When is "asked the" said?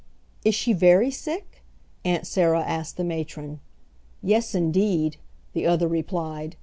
2.63-3.03